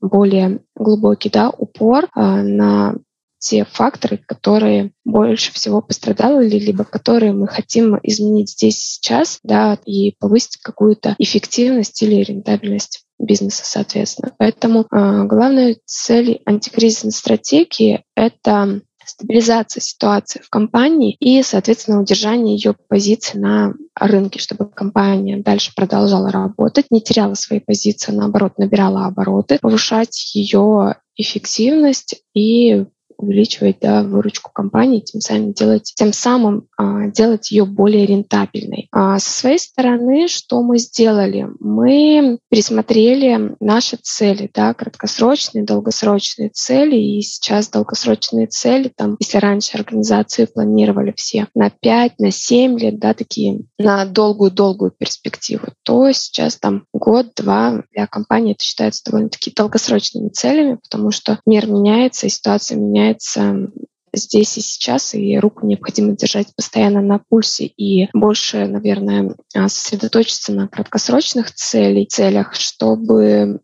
более 0.00 0.60
глубокий 0.74 1.30
да, 1.30 1.50
упор 1.50 2.08
а, 2.14 2.42
на 2.42 2.96
те 3.40 3.64
факторы, 3.64 4.18
которые 4.18 4.92
больше 5.04 5.52
всего 5.52 5.80
пострадали, 5.80 6.58
либо 6.58 6.84
которые 6.84 7.32
мы 7.32 7.48
хотим 7.48 7.98
изменить 8.02 8.50
здесь 8.50 8.78
сейчас, 8.78 9.40
да, 9.42 9.78
и 9.84 10.14
повысить 10.20 10.58
какую-то 10.58 11.16
эффективность 11.18 12.00
или 12.02 12.22
рентабельность 12.22 13.04
бизнеса, 13.18 13.62
соответственно. 13.64 14.32
Поэтому 14.38 14.82
э, 14.82 15.24
главная 15.24 15.76
цель 15.84 16.40
антикризисной 16.44 17.12
стратегии— 17.12 18.04
это 18.14 18.82
стабилизация 19.04 19.80
ситуации 19.80 20.40
в 20.42 20.50
компании 20.50 21.16
и, 21.18 21.42
соответственно, 21.42 22.00
удержание 22.00 22.54
ее 22.54 22.74
позиции 22.88 23.38
на 23.38 23.74
рынке, 23.98 24.38
чтобы 24.38 24.70
компания 24.70 25.38
дальше 25.38 25.72
продолжала 25.74 26.30
работать, 26.30 26.86
не 26.90 27.00
теряла 27.00 27.34
свои 27.34 27.60
позиции, 27.60 28.12
наоборот, 28.12 28.58
набирала 28.58 29.06
обороты, 29.06 29.58
повышать 29.60 30.34
ее 30.34 30.96
эффективность 31.16 32.22
и 32.34 32.86
увеличивать 33.20 33.78
да, 33.80 34.02
выручку 34.02 34.50
компании, 34.52 35.00
тем 35.00 35.20
самым 35.20 35.52
делать, 35.52 35.92
тем 35.94 36.12
самым 36.12 36.66
а, 36.76 37.06
делать 37.08 37.50
ее 37.50 37.64
более 37.64 38.06
рентабельной. 38.06 38.88
А 38.92 39.18
со 39.18 39.30
своей 39.30 39.58
стороны, 39.58 40.28
что 40.28 40.62
мы 40.62 40.78
сделали? 40.78 41.46
Мы 41.60 42.38
пересмотрели 42.48 43.56
наши 43.60 43.96
цели, 43.96 44.50
да, 44.52 44.74
краткосрочные, 44.74 45.64
долгосрочные 45.64 46.48
цели, 46.50 46.96
и 46.96 47.22
сейчас 47.22 47.68
долгосрочные 47.68 48.46
цели, 48.46 48.92
там, 48.94 49.16
если 49.20 49.38
раньше 49.38 49.76
организации 49.76 50.46
планировали 50.46 51.12
все 51.16 51.46
на 51.54 51.70
5, 51.70 52.18
на 52.18 52.30
7 52.30 52.78
лет, 52.78 52.98
да, 52.98 53.14
такие 53.14 53.60
на 53.78 54.04
долгую-долгую 54.04 54.92
перспективу, 54.92 55.66
то 55.82 56.10
сейчас 56.12 56.56
там 56.56 56.84
год-два 56.92 57.84
для 57.92 58.06
компании 58.06 58.52
это 58.52 58.64
считается 58.64 59.04
довольно-таки 59.04 59.52
долгосрочными 59.54 60.28
целями, 60.28 60.78
потому 60.82 61.10
что 61.10 61.40
мир 61.46 61.66
меняется, 61.66 62.26
и 62.26 62.30
ситуация 62.30 62.78
меняется 62.78 63.09
меняется 63.10 63.70
здесь 64.12 64.58
и 64.58 64.60
сейчас, 64.60 65.14
и 65.14 65.38
руку 65.38 65.66
необходимо 65.66 66.16
держать 66.16 66.54
постоянно 66.56 67.00
на 67.00 67.20
пульсе 67.28 67.66
и 67.66 68.08
больше, 68.12 68.66
наверное, 68.66 69.36
а, 69.54 69.68
сосредоточиться 69.68 70.52
на 70.52 70.66
краткосрочных 70.66 71.52
целей, 71.52 72.06
целях, 72.06 72.54
чтобы 72.54 73.60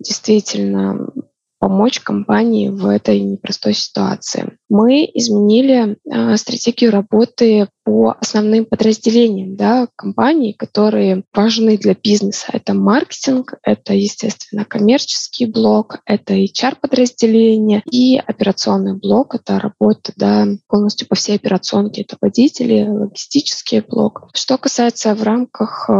действительно 0.00 1.08
помочь 1.58 2.00
компании 2.00 2.68
в 2.68 2.86
этой 2.86 3.20
непростой 3.20 3.74
ситуации. 3.74 4.56
Мы 4.68 5.08
изменили 5.14 5.96
э, 6.04 6.36
стратегию 6.36 6.90
работы 6.90 7.68
по 7.86 8.16
основным 8.20 8.64
подразделениям 8.64 9.54
да, 9.54 9.86
компании, 9.94 10.50
которые 10.50 11.22
важны 11.32 11.78
для 11.78 11.94
бизнеса. 11.94 12.46
Это 12.52 12.74
маркетинг, 12.74 13.54
это, 13.62 13.94
естественно, 13.94 14.64
коммерческий 14.64 15.46
блок, 15.46 16.00
это 16.04 16.34
HR-подразделение 16.34 17.82
и 17.88 18.16
операционный 18.18 18.94
блок. 18.94 19.36
Это 19.36 19.60
работа 19.60 20.12
да, 20.16 20.48
полностью 20.66 21.06
по 21.06 21.14
всей 21.14 21.36
операционке. 21.36 22.02
Это 22.02 22.16
водители, 22.20 22.88
логистический 22.88 23.80
блок. 23.80 24.30
Что 24.34 24.58
касается 24.58 25.14
в 25.14 25.22
рамках 25.22 25.88
э, 25.88 25.92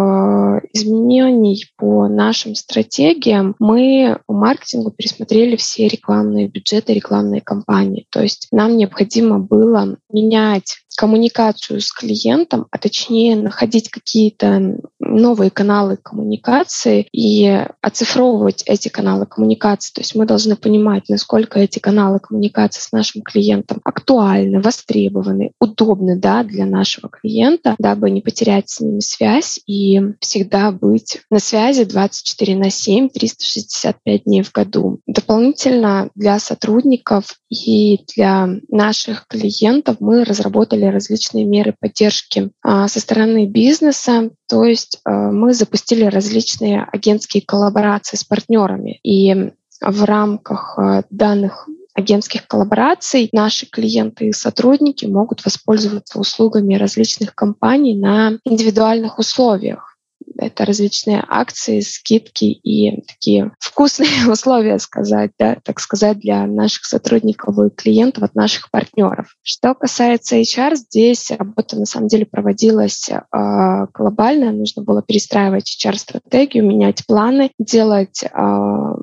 изменений 0.72 1.66
по 1.76 2.08
нашим 2.08 2.56
стратегиям, 2.56 3.54
мы 3.60 4.18
по 4.26 4.34
маркетингу 4.34 4.90
пересмотрели 4.90 5.46
все 5.55 5.87
рекламные 5.87 6.49
бюджеты, 6.49 6.95
рекламные 6.95 7.41
кампании. 7.41 8.07
То 8.11 8.23
есть 8.23 8.49
нам 8.50 8.76
необходимо 8.76 9.38
было 9.38 9.97
менять 10.11 10.79
коммуникацию 10.97 11.81
с 11.81 11.93
клиентом, 11.93 12.67
а 12.71 12.79
точнее 12.79 13.37
находить 13.37 13.91
какие-то 13.91 14.79
новые 14.99 15.50
каналы 15.50 15.97
коммуникации 15.97 17.06
и 17.13 17.65
оцифровывать 17.80 18.63
эти 18.67 18.89
каналы 18.89 19.26
коммуникации. 19.26 19.93
То 19.95 20.00
есть 20.00 20.15
мы 20.15 20.26
должны 20.26 20.56
понимать, 20.56 21.04
насколько 21.09 21.61
эти 21.61 21.78
каналы 21.78 22.19
коммуникации 22.19 22.80
с 22.80 22.93
нашим 22.93 23.23
клиентом 23.23 23.80
актуальны, 23.85 24.61
востребованы, 24.61 25.52
удобны 25.61 26.19
да, 26.19 26.43
для 26.43 26.67
нашего 26.67 27.09
клиента, 27.09 27.75
дабы 27.78 28.11
не 28.11 28.21
потерять 28.21 28.71
с 28.71 28.80
ними 28.80 29.00
связь 29.00 29.61
и 29.67 30.00
всегда 30.21 30.73
быть 30.73 31.21
на 31.30 31.39
связи 31.39 31.85
24 31.85 32.56
на 32.56 32.71
7, 32.71 33.09
365 33.11 34.25
дней 34.25 34.43
в 34.43 34.52
году. 34.52 35.00
Дополнительно 35.06 36.11
для 36.15 36.39
сотрудников 36.39 37.37
и 37.49 38.00
для 38.17 38.49
наших 38.69 39.26
клиентов 39.28 39.97
мы 40.00 40.25
разработали 40.25 40.85
различные 40.90 41.44
меры 41.44 41.75
поддержки 41.78 42.50
а, 42.62 42.88
со 42.88 43.00
стороны 43.00 43.46
бизнеса. 43.46 44.30
То 44.49 44.64
есть 44.64 45.00
а, 45.04 45.30
мы 45.30 45.54
запустили 45.54 46.04
различные 46.04 46.86
агентские 46.92 47.42
коллаборации 47.46 48.16
с 48.16 48.25
партнерами. 48.25 49.00
И 49.02 49.52
в 49.80 50.04
рамках 50.04 50.78
а, 50.78 51.04
данных 51.10 51.68
агентских 51.94 52.46
коллабораций 52.46 53.30
наши 53.32 53.66
клиенты 53.66 54.28
и 54.28 54.32
сотрудники 54.32 55.06
могут 55.06 55.44
воспользоваться 55.44 56.18
услугами 56.18 56.75
различных 56.75 57.34
компаний 57.34 57.96
на 57.96 58.38
индивидуальных 58.44 59.18
условиях 59.18 59.96
это 60.38 60.64
различные 60.64 61.25
акции, 61.26 61.80
скидки 61.80 62.44
и 62.44 63.02
такие 63.02 63.52
вкусные 63.58 64.08
условия 64.30 64.78
сказать, 64.78 65.32
да, 65.38 65.56
так 65.62 65.80
сказать, 65.80 66.18
для 66.18 66.46
наших 66.46 66.84
сотрудников 66.84 67.58
и 67.58 67.70
клиентов 67.70 68.25
от 68.25 68.34
наших 68.34 68.70
партнеров. 68.70 69.34
Что 69.42 69.75
касается 69.75 70.36
HR, 70.36 70.76
здесь 70.76 71.30
работа 71.30 71.76
на 71.76 71.86
самом 71.86 72.08
деле 72.08 72.26
проводилась 72.26 73.08
э, 73.08 73.86
глобально, 73.92 74.52
нужно 74.52 74.82
было 74.82 75.02
перестраивать 75.02 75.76
HR-стратегию, 75.82 76.66
менять 76.66 77.06
планы, 77.06 77.50
делать 77.58 78.22
э, 78.22 78.28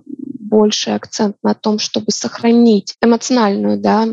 больше 0.05 0.91
акцент 0.91 1.37
на 1.41 1.55
том, 1.55 1.79
чтобы 1.79 2.11
сохранить 2.11 2.95
эмоциональную 3.01 3.79
да, 3.79 4.07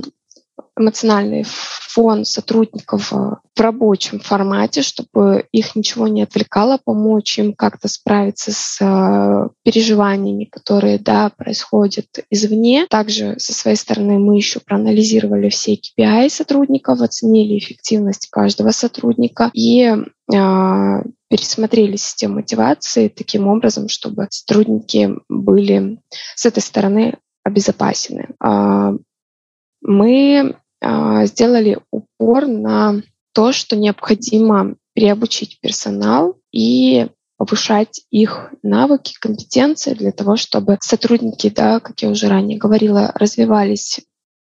эмоциональный 0.81 1.45
фон 1.47 2.25
сотрудников 2.25 3.13
э, 3.13 3.17
в 3.17 3.61
рабочем 3.61 4.21
формате, 4.21 4.83
чтобы 4.83 5.47
их 5.53 5.77
ничего 5.77 6.09
не 6.09 6.23
отвлекало, 6.23 6.79
помочь 6.83 7.39
им 7.39 7.53
как-то 7.53 7.89
справиться 7.89 8.53
с 8.53 8.79
э, 8.81 9.49
переживаниями, 9.63 10.45
которые 10.45 10.99
да, 10.99 11.31
происходят 11.31 12.07
извне. 12.31 12.87
Также 12.89 13.39
со 13.39 13.53
своей 13.53 13.77
стороны 13.77 14.19
мы 14.19 14.37
еще 14.37 14.61
проанализировали 14.61 15.49
все 15.51 15.75
KPI 15.75 16.31
сотрудников, 16.31 17.01
оценили 17.01 17.59
эффективность 17.59 18.29
каждого 18.31 18.71
сотрудника 18.71 19.51
и 19.53 19.85
э, 19.85 21.03
пересмотрели 21.29 21.97
систему 21.97 22.37
мотивации 22.37 23.09
таким 23.09 23.47
образом, 23.47 23.89
чтобы 23.89 24.27
сотрудники 24.31 25.11
были 25.29 26.01
с 26.35 26.47
этой 26.47 26.61
стороны 26.61 27.19
обезопасены. 27.45 28.31
А, 28.41 28.93
мы 29.83 30.57
сделали 30.83 31.79
упор 31.91 32.47
на 32.47 33.03
то, 33.33 33.53
что 33.53 33.77
необходимо 33.77 34.77
переобучить 34.95 35.61
персонал 35.61 36.39
и 36.53 37.09
повышать 37.37 38.03
их 38.11 38.51
навыки, 38.63 39.15
компетенции 39.19 39.95
для 39.95 40.13
того, 40.13 40.37
чтобы 40.37 40.77
сотрудники, 40.81 41.49
да, 41.49 41.81
как 41.81 42.01
я 42.03 42.11
уже 42.11 42.29
ранее 42.29 42.59
говорила, 42.59 43.13
развивались 43.15 44.01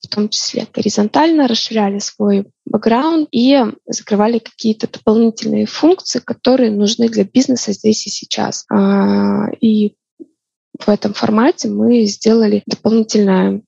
в 0.00 0.08
том 0.08 0.28
числе 0.28 0.66
горизонтально, 0.72 1.48
расширяли 1.48 1.98
свой 1.98 2.46
бэкграунд 2.64 3.28
и 3.32 3.58
закрывали 3.86 4.38
какие-то 4.38 4.88
дополнительные 4.90 5.66
функции, 5.66 6.20
которые 6.20 6.70
нужны 6.70 7.08
для 7.08 7.24
бизнеса 7.24 7.72
здесь 7.72 8.06
и 8.06 8.10
сейчас. 8.10 8.64
А, 8.70 9.50
и 9.60 9.96
в 10.78 10.88
этом 10.88 11.14
формате 11.14 11.68
мы 11.68 12.04
сделали 12.04 12.62
дополнительное 12.66 13.62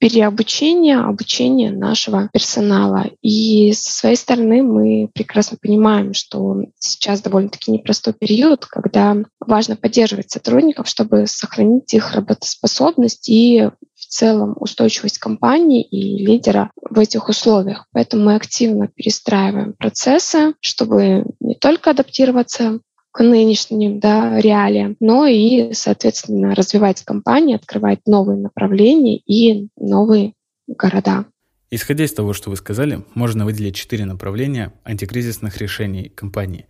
переобучение, 0.00 0.98
обучение 0.98 1.70
нашего 1.70 2.30
персонала. 2.32 3.10
И 3.20 3.72
со 3.74 3.92
своей 3.92 4.16
стороны 4.16 4.62
мы 4.62 5.10
прекрасно 5.12 5.58
понимаем, 5.60 6.14
что 6.14 6.64
сейчас 6.78 7.20
довольно-таки 7.20 7.70
непростой 7.70 8.14
период, 8.14 8.64
когда 8.64 9.18
важно 9.38 9.76
поддерживать 9.76 10.30
сотрудников, 10.30 10.88
чтобы 10.88 11.26
сохранить 11.26 11.92
их 11.92 12.14
работоспособность 12.14 13.28
и 13.28 13.68
в 13.94 14.06
целом 14.06 14.56
устойчивость 14.58 15.18
компании 15.18 15.82
и 15.82 16.24
лидера 16.24 16.70
в 16.88 16.98
этих 16.98 17.28
условиях. 17.28 17.84
Поэтому 17.92 18.24
мы 18.24 18.36
активно 18.36 18.88
перестраиваем 18.88 19.74
процессы, 19.74 20.54
чтобы 20.60 21.26
не 21.40 21.54
только 21.56 21.90
адаптироваться 21.90 22.80
к 23.12 23.22
нынешним 23.22 23.98
да, 24.00 24.40
реалиям, 24.40 24.96
но 25.00 25.26
и, 25.26 25.72
соответственно, 25.72 26.54
развивать 26.54 27.02
компанию, 27.04 27.56
открывать 27.56 28.00
новые 28.06 28.38
направления 28.38 29.16
и 29.18 29.68
новые 29.76 30.34
города. 30.66 31.24
Исходя 31.70 32.04
из 32.04 32.12
того, 32.12 32.32
что 32.32 32.50
вы 32.50 32.56
сказали, 32.56 33.04
можно 33.14 33.44
выделить 33.44 33.76
четыре 33.76 34.04
направления 34.04 34.72
антикризисных 34.84 35.58
решений 35.58 36.08
компании. 36.08 36.66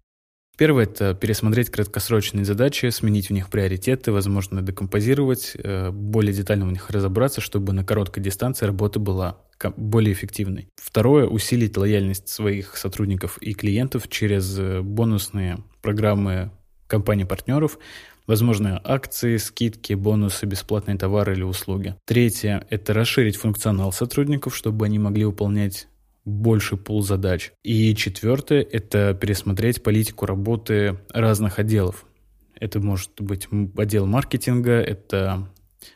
Первое– 0.59 0.85
это 0.85 1.15
пересмотреть 1.15 1.71
краткосрочные 1.71 2.45
задачи, 2.45 2.91
сменить 2.91 3.31
в 3.31 3.33
них 3.33 3.49
приоритеты, 3.49 4.13
возможно, 4.13 4.61
декомпозировать, 4.61 5.53
э, 5.55 5.91
более 5.91 6.35
детально 6.35 6.67
в 6.67 6.71
них 6.71 6.91
разобраться, 6.91 7.41
чтобы 7.41 7.73
на 7.73 7.83
короткой 7.83 8.23
дистанции 8.23 8.67
работа 8.67 9.01
была 9.01 9.39
более 9.79 10.13
эффективной. 10.13 10.69
Второе– 10.77 11.27
усилить 11.29 11.79
лояльность 11.79 12.29
своих 12.29 12.77
сотрудников 12.77 13.39
и 13.39 13.55
клиентов 13.55 14.07
через 14.11 14.59
э, 14.59 14.83
бонусные 14.83 15.65
программы 15.83 16.51
компаний-партнеров, 16.87 17.79
возможно, 18.27 18.81
акции, 18.85 19.37
скидки, 19.37 19.95
бонусы, 19.95 20.47
бесплатные 20.47 20.97
товары 20.97 21.35
или 21.35 21.43
услуги. 21.43 21.95
Третье– 22.05 22.67
это 22.71 22.93
расширить 22.93 23.37
функционал 23.37 23.93
сотрудников, 23.93 24.57
чтобы 24.57 24.87
они 24.87 24.99
могли 24.99 25.25
выполнять 25.25 25.89
больше 26.25 26.77
пул 26.77 27.03
задач. 27.03 27.53
И 27.63 27.95
четвертое– 27.95 28.63
это 28.73 29.15
пересмотреть 29.15 29.83
политику 29.83 30.27
работы 30.27 30.99
разных 31.09 31.59
отделов. 31.59 32.07
Это 32.55 32.79
может 32.79 33.21
быть 33.21 33.49
отдел 33.77 34.07
маркетинга, 34.07 34.73
это 34.73 35.49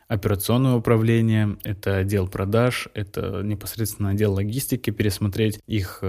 операционное 0.09 0.75
управление, 0.75 1.59
это 1.63 1.99
отдел 1.99 2.27
продаж, 2.27 2.89
это 2.95 3.43
непосредственно 3.43 4.11
отдел 4.11 4.33
логистики, 4.33 4.91
пересмотреть 4.91 5.61
их 5.67 6.03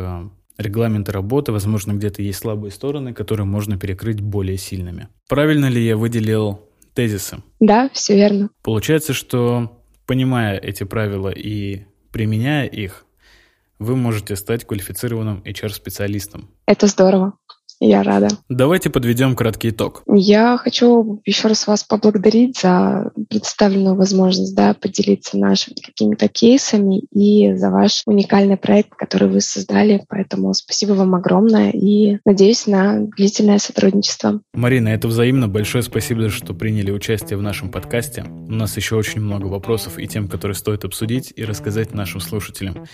регламенты 0.57 1.11
работы, 1.11 1.51
возможно, 1.51 1.93
где-то 1.93 2.21
есть 2.21 2.39
слабые 2.39 2.71
стороны, 2.71 3.13
которые 3.13 3.45
можно 3.45 3.77
перекрыть 3.77 4.21
более 4.21 4.57
сильными. 4.57 5.09
Правильно 5.27 5.67
ли 5.67 5.85
я 5.85 5.97
выделил 5.97 6.61
тезисы? 6.93 7.37
Да, 7.59 7.89
все 7.93 8.15
верно. 8.15 8.49
Получается, 8.63 9.13
что 9.13 9.81
понимая 10.05 10.57
эти 10.57 10.83
правила 10.83 11.29
и 11.29 11.85
применяя 12.11 12.65
их, 12.67 13.05
вы 13.79 13.95
можете 13.95 14.35
стать 14.35 14.65
квалифицированным 14.65 15.41
HR-специалистом. 15.45 16.49
Это 16.65 16.87
здорово. 16.87 17.33
Я 17.79 18.03
рада. 18.03 18.29
Давайте 18.49 18.89
подведем 18.89 19.35
краткий 19.35 19.69
итог. 19.69 20.03
Я 20.07 20.57
хочу 20.57 21.21
еще 21.25 21.47
раз 21.49 21.67
вас 21.67 21.83
поблагодарить 21.83 22.59
за 22.59 23.11
представленную 23.29 23.95
возможность 23.95 24.55
да, 24.55 24.73
поделиться 24.73 25.37
нашими 25.37 25.75
какими-то 25.75 26.27
кейсами 26.27 27.01
и 27.11 27.53
за 27.55 27.69
ваш 27.69 28.03
уникальный 28.05 28.57
проект, 28.57 28.95
который 28.95 29.29
вы 29.29 29.41
создали. 29.41 30.03
Поэтому 30.09 30.53
спасибо 30.53 30.93
вам 30.93 31.15
огромное 31.15 31.71
и 31.71 32.17
надеюсь 32.25 32.65
на 32.65 33.01
длительное 33.01 33.59
сотрудничество. 33.59 34.41
Марина, 34.53 34.89
это 34.89 35.07
взаимно. 35.07 35.47
Большое 35.47 35.83
спасибо, 35.83 36.29
что 36.29 36.53
приняли 36.53 36.91
участие 36.91 37.37
в 37.37 37.41
нашем 37.41 37.69
подкасте. 37.69 38.23
У 38.23 38.53
нас 38.53 38.75
еще 38.77 38.95
очень 38.95 39.21
много 39.21 39.47
вопросов 39.47 39.99
и 39.99 40.07
тем, 40.07 40.27
которые 40.27 40.55
стоит 40.55 40.85
обсудить 40.85 41.33
и 41.35 41.43
рассказать 41.43 41.93
нашим 41.93 42.19
слушателям. 42.19 42.85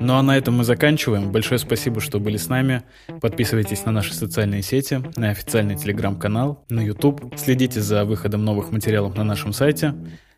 Ну 0.00 0.14
а 0.14 0.22
на 0.22 0.38
этом 0.38 0.56
мы 0.56 0.64
заканчиваем. 0.64 1.32
Большое 1.32 1.58
спасибо, 1.58 2.00
что 2.00 2.18
были 2.18 2.36
с 2.36 2.48
нами. 2.48 2.82
Подписывайтесь 3.20 3.84
на 3.84 3.92
наши 3.92 4.14
социальные 4.14 4.37
сети, 4.62 5.02
на 5.16 5.30
официальный 5.30 5.76
телеграм-канал, 5.76 6.64
на 6.68 6.80
YouTube. 6.80 7.34
Следите 7.36 7.80
за 7.80 8.04
выходом 8.04 8.44
новых 8.44 8.70
материалов 8.70 9.16
на 9.16 9.24
нашем 9.24 9.52
сайте. 9.52 9.94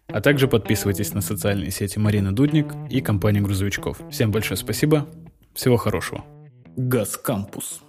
А 0.09 0.21
также 0.21 0.49
подписывайтесь 0.49 1.13
на 1.13 1.21
социальные 1.21 1.71
сети 1.71 1.99
Марина 1.99 2.35
Дудник 2.35 2.73
и 2.89 3.01
компании 3.01 3.41
грузовичков. 3.41 4.01
Всем 4.11 4.33
большое 4.33 4.57
спасибо. 4.57 5.07
Всего 5.55 5.77
хорошего. 5.77 6.25
Газ 6.77 7.17
Кампус. 7.17 7.83